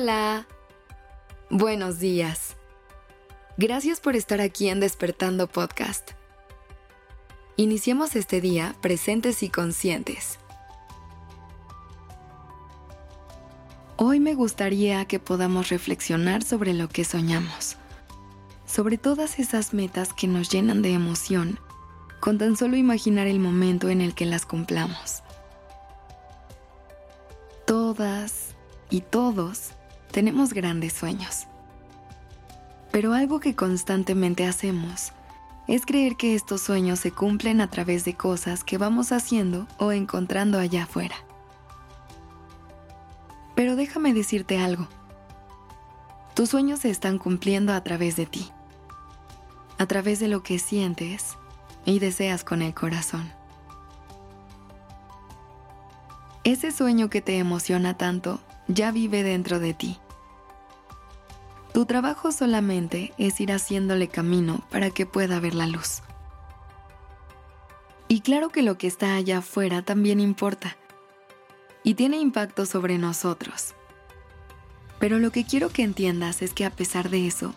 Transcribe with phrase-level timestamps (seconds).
[0.00, 0.46] Hola.
[1.50, 2.54] Buenos días.
[3.56, 6.12] Gracias por estar aquí en Despertando Podcast.
[7.56, 10.38] Iniciemos este día presentes y conscientes.
[13.96, 17.76] Hoy me gustaría que podamos reflexionar sobre lo que soñamos,
[18.66, 21.58] sobre todas esas metas que nos llenan de emoción,
[22.20, 25.24] con tan solo imaginar el momento en el que las cumplamos.
[27.66, 28.54] Todas
[28.90, 29.72] y todos
[30.10, 31.46] tenemos grandes sueños.
[32.90, 35.12] Pero algo que constantemente hacemos
[35.66, 39.92] es creer que estos sueños se cumplen a través de cosas que vamos haciendo o
[39.92, 41.16] encontrando allá afuera.
[43.54, 44.88] Pero déjame decirte algo.
[46.34, 48.50] Tus sueños se están cumpliendo a través de ti,
[49.76, 51.36] a través de lo que sientes
[51.84, 53.30] y deseas con el corazón.
[56.44, 59.98] Ese sueño que te emociona tanto ya vive dentro de ti.
[61.78, 66.02] Tu trabajo solamente es ir haciéndole camino para que pueda ver la luz.
[68.08, 70.76] Y claro que lo que está allá afuera también importa
[71.84, 73.76] y tiene impacto sobre nosotros.
[74.98, 77.54] Pero lo que quiero que entiendas es que a pesar de eso,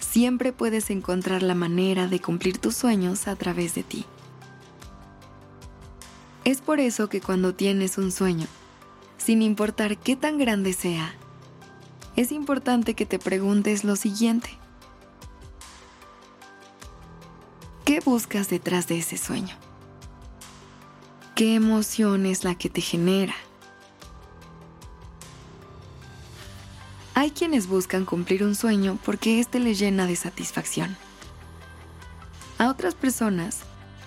[0.00, 4.04] siempre puedes encontrar la manera de cumplir tus sueños a través de ti.
[6.44, 8.48] Es por eso que cuando tienes un sueño,
[9.16, 11.14] sin importar qué tan grande sea,
[12.16, 14.50] es importante que te preguntes lo siguiente.
[17.84, 19.56] ¿Qué buscas detrás de ese sueño?
[21.34, 23.34] ¿Qué emoción es la que te genera?
[27.14, 30.96] Hay quienes buscan cumplir un sueño porque éste les llena de satisfacción.
[32.58, 33.60] A otras personas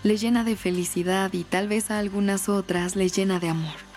[0.04, 3.93] les llena de felicidad y tal vez a algunas otras les llena de amor.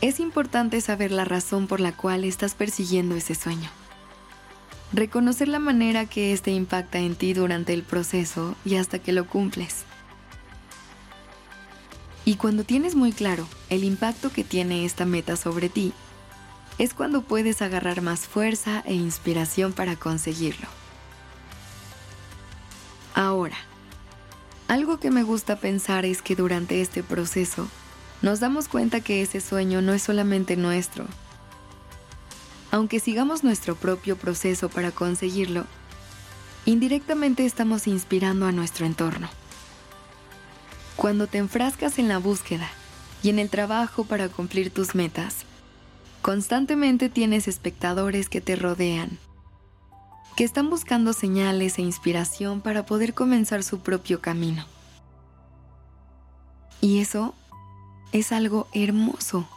[0.00, 3.70] Es importante saber la razón por la cual estás persiguiendo ese sueño.
[4.94, 9.26] Reconocer la manera que éste impacta en ti durante el proceso y hasta que lo
[9.26, 9.84] cumples.
[12.24, 15.92] Y cuando tienes muy claro el impacto que tiene esta meta sobre ti,
[16.78, 20.66] es cuando puedes agarrar más fuerza e inspiración para conseguirlo.
[23.14, 23.56] Ahora,
[24.66, 27.68] algo que me gusta pensar es que durante este proceso
[28.22, 31.06] nos damos cuenta que ese sueño no es solamente nuestro.
[32.70, 35.64] Aunque sigamos nuestro propio proceso para conseguirlo,
[36.66, 39.28] indirectamente estamos inspirando a nuestro entorno.
[40.96, 42.68] Cuando te enfrascas en la búsqueda
[43.22, 45.38] y en el trabajo para cumplir tus metas,
[46.22, 49.18] constantemente tienes espectadores que te rodean,
[50.36, 54.66] que están buscando señales e inspiración para poder comenzar su propio camino.
[56.82, 57.34] Y eso
[58.12, 59.48] es algo hermoso.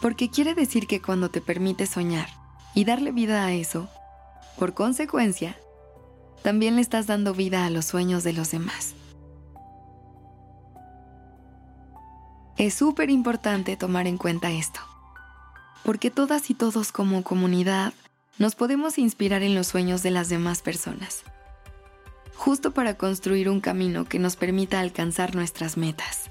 [0.00, 2.28] Porque quiere decir que cuando te permites soñar
[2.74, 3.88] y darle vida a eso,
[4.58, 5.56] por consecuencia,
[6.42, 8.94] también le estás dando vida a los sueños de los demás.
[12.56, 14.80] Es súper importante tomar en cuenta esto,
[15.84, 17.92] porque todas y todos como comunidad
[18.38, 21.24] nos podemos inspirar en los sueños de las demás personas,
[22.36, 26.30] justo para construir un camino que nos permita alcanzar nuestras metas.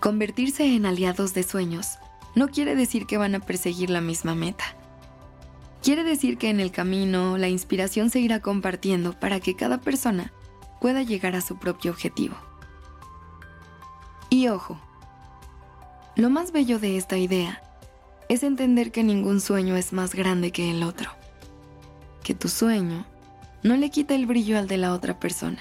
[0.00, 1.98] Convertirse en aliados de sueños
[2.34, 4.64] no quiere decir que van a perseguir la misma meta.
[5.82, 10.32] Quiere decir que en el camino la inspiración se irá compartiendo para que cada persona
[10.80, 12.34] pueda llegar a su propio objetivo.
[14.30, 14.80] Y ojo,
[16.16, 17.62] lo más bello de esta idea
[18.30, 21.10] es entender que ningún sueño es más grande que el otro,
[22.22, 23.04] que tu sueño
[23.62, 25.60] no le quita el brillo al de la otra persona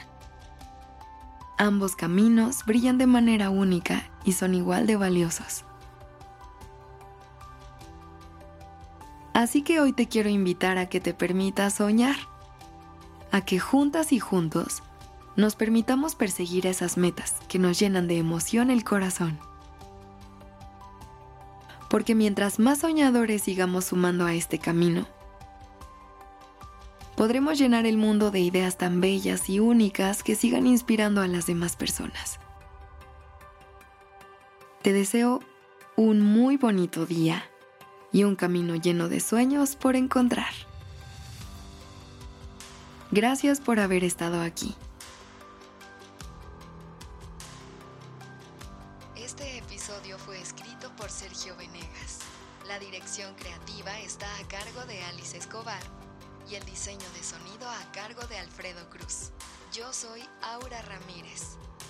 [1.61, 5.66] Ambos caminos brillan de manera única y son igual de valiosos.
[9.34, 12.18] Así que hoy te quiero invitar a que te permitas soñar,
[13.31, 14.83] a que juntas y juntos
[15.38, 19.39] nos permitamos perseguir esas metas que nos llenan de emoción el corazón.
[21.89, 25.07] Porque mientras más soñadores sigamos sumando a este camino,
[27.16, 31.45] podremos llenar el mundo de ideas tan bellas y únicas que sigan inspirando a las
[31.45, 32.39] demás personas.
[34.81, 35.42] Te deseo
[35.98, 37.44] un muy bonito día
[38.14, 40.54] y un camino lleno de sueños por encontrar.
[43.12, 44.74] Gracias por haber estado aquí.
[49.18, 52.20] Este episodio fue escrito por Sergio Venegas.
[52.66, 55.84] La dirección creativa está a cargo de Alice Escobar
[56.50, 59.31] y el diseño de sonido a cargo de Alfredo Cruz.
[59.74, 61.58] Yo soy Aura Ramírez.